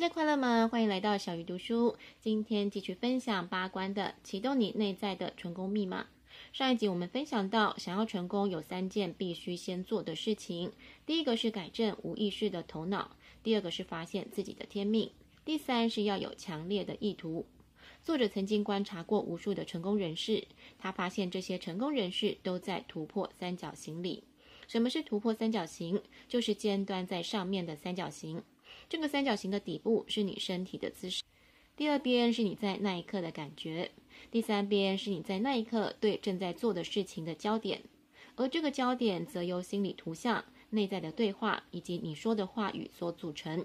[0.00, 0.66] 大家快乐吗？
[0.66, 1.94] 欢迎来到小鱼读书。
[2.22, 6.06] 今天继续分享八关的启动你内在的成功密码。
[6.54, 10.72] 上一集我们分享到，想要成功有三件必须先做的事情。
[11.04, 13.10] 第一个是改正无意识的头脑，
[13.42, 15.10] 第二个是发现自己的天命，
[15.44, 17.44] 第三是要有强烈的意图。
[18.02, 20.44] 作者曾经观察过无数的成功人士，
[20.78, 24.24] 他发现这些成功人士都在突破三角形里。
[24.66, 26.00] 什么是突破三角形？
[26.26, 28.42] 就是尖端在上面的三角形。
[28.90, 31.22] 这个三角形的底部是你身体的姿势，
[31.76, 33.92] 第二边是你在那一刻的感觉，
[34.32, 37.82] 第三边是你在那一刻对正在做的事情的焦点，
[38.34, 43.64] 而这个焦点则由心理图像、内在的对话以及你说的话语所组成。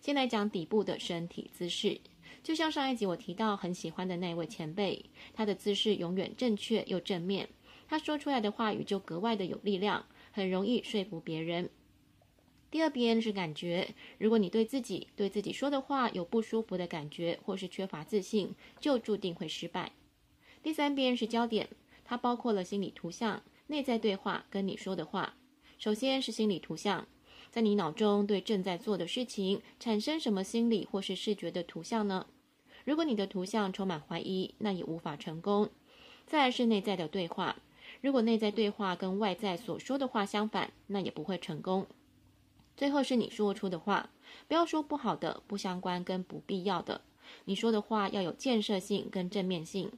[0.00, 2.00] 先来讲底部的身体姿势，
[2.44, 5.04] 就像上一集我提到很喜欢的那位前辈，
[5.34, 7.48] 他的姿势永远正确又正面，
[7.88, 11.68] 他说出来的话语就格外的有力量，很容易说服别人。
[12.72, 19.92] 第二边是感觉，如果你对自己对自己说的话有不舒服的感觉，或是缺乏自信，就注定会失败。
[20.62, 21.68] 第三边是焦点，
[22.02, 25.34] 它包括了心理图像、内在对话跟你说的话。
[25.78, 27.06] 首先是心理图像，
[27.50, 32.26] 在你脑中对正在做的事情产生什么心理或是视觉的图像呢？
[32.86, 35.68] 如果你的图像充满怀疑，那也无法成功。
[36.26, 37.56] 再是内在的对话，
[38.00, 41.86] 如果内在对话跟外在所说的话相反，那也不会成功。
[42.82, 44.10] 最后是你说出的话，
[44.48, 47.02] 不要说不好的、不相关跟不必要的。
[47.44, 49.92] 你说的话要有建设性跟正面性。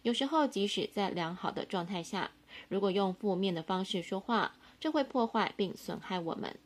[0.00, 2.30] 有时候，即使在良好的状态下，
[2.70, 6.56] 如果用负面的方式说话，这会破坏并损害我们。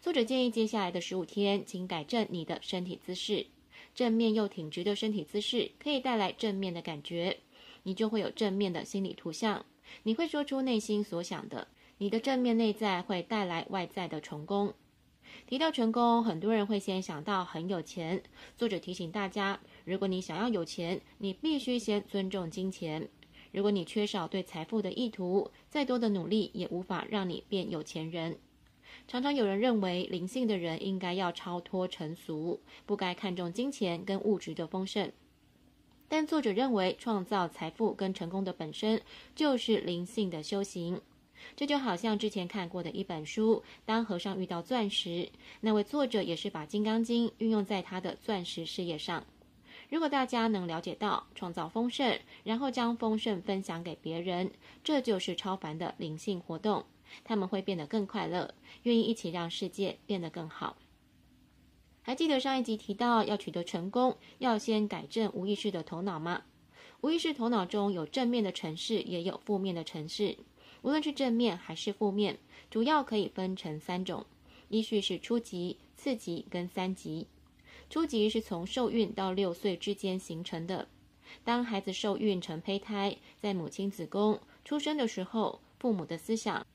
[0.00, 3.44] 作者建议，接下来的十五天，请改正你的身体姿势。
[3.94, 7.40] 正面又挺直的身体姿势可以带来正面的感觉，
[7.82, 9.66] 你就会有正面的心理图像，
[10.04, 11.68] 你会说出内心所想的。
[11.98, 14.72] 你的正面内在会带来外在的成功。
[15.46, 18.22] 提到成功，很多人会先想到很有钱。
[18.56, 23.08] 作者提醒大家，如果你想要有钱，你必须先尊重金钱。
[23.50, 28.38] 如果你缺少对财富的意图，再多的努力也无法让你变有钱人。
[29.06, 35.10] 常常有人认为，灵性的人应该要超脱尘俗，不该看重金钱跟物质的丰盛。
[36.08, 39.02] 但作者认为，创造财富跟成功的本身
[39.34, 41.00] 就是灵性的修行。
[41.56, 45.08] 这就好像之前看过的一本书《当和尚遇到钻石》，
[45.60, 49.24] 那位作者也是把《金刚经》运用在他的钻石事业上。
[49.90, 54.50] 如果大家能了解到创造丰盛，然后将丰盛分享给别人，
[54.84, 56.84] 这就是超凡的灵性活动。
[57.24, 60.76] 他们会变得更快乐，愿意一起让世界变得更好。
[62.02, 66.42] 还记得上一集提到要取得成功，要先改正无意识的头脑吗？
[67.00, 70.36] 无意识头脑中有正面的程式，也有负面的程式。
[70.82, 72.38] 无论是正面还是负面，
[72.70, 74.24] 主要可以分成三种，
[74.68, 77.26] 依序是初级、次级跟三级。
[77.90, 80.88] 初级是从受孕到六岁之间形成的。
[81.44, 86.66] 当孩子受孕成胚胎，在母亲子宫出生的时候，父母的思想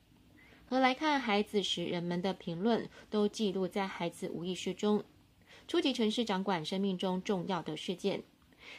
[0.66, 5.04] 和来看孩子时人们的评论，都记录在孩子无意识中。
[5.68, 8.24] 初级城市掌管生命中重要的事件。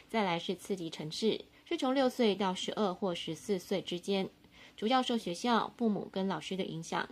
[0.07, 4.29] 再来是次级城市，是从六岁到十二或十四岁之间。
[4.75, 7.07] 主要受学校、父母跟老师的影响。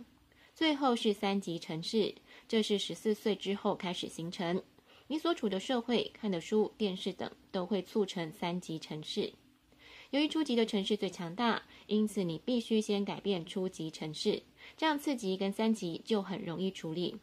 [0.55, 2.13] 最后是三级城市，
[2.47, 4.61] 这是十四岁之后开始形成。
[5.07, 9.33] 你所处的社会、看的书、电视等都会促成三级城市。
[10.11, 14.43] 由于初级的城市最强大，因此你必须先改变初级城市，
[14.77, 17.17] 这样次级跟三级就很容易处理。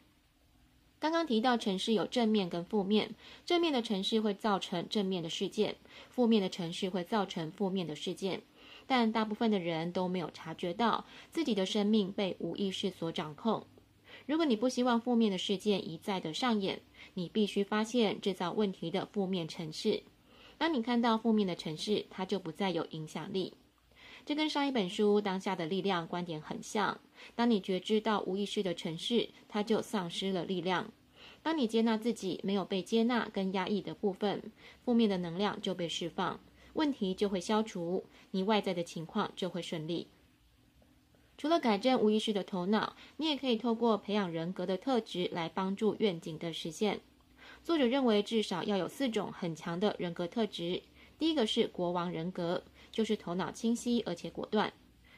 [0.98, 3.14] 刚刚提到城市有正面跟负面，
[3.46, 5.76] 正面的城市会造成正面的事件，
[6.10, 8.42] 负面的城市会造成负面的事件。
[8.90, 13.64] 但大部分的人都没有察觉到自己的生命被无意识所掌控。
[14.26, 16.80] 如果你不希望负面的事件一再的上演，
[17.14, 20.02] 你必须发现制造问题的负面程式。
[20.58, 23.54] 当你看到负面的程式，它就不再有影响力。
[24.26, 26.98] 这跟上一本书《当下的力量》观点很像。
[27.36, 30.90] 当你觉知到无意识的程式，它就丧失了力量。
[31.44, 34.50] 当你接纳自己没有被接纳跟压抑的部分，
[34.84, 36.41] 负面的能量就被释放。
[36.74, 40.08] 问题就会消除，你外在的情况就会顺利。
[41.36, 47.00] 除了改正无意识的头脑，你也可以透过培养人格的特质来帮助愿景的实现。
[47.64, 50.82] 作者认为至少要有四种很强的人格特质。
[51.18, 54.70] 第一个是国王人格，就是头脑清晰而且果断；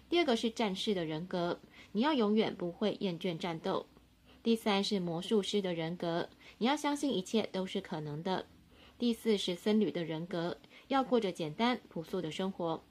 [0.08, 1.60] 第二个是战士的人格，
[1.92, 3.86] 你要永远不会厌倦战斗；
[4.42, 6.28] 第三是魔术师的人格，
[6.58, 8.44] 你要相信一切都是可能的；
[8.98, 10.56] 第四是僧侣的人格。
[10.92, 12.84] 要过着简单朴素的生活。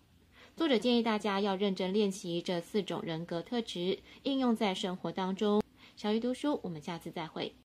[0.56, 5.62] 作者建议大家要认真练习这四种人格特质，应用在生活当中。
[5.96, 7.54] 小鱼读书，我们下次再会。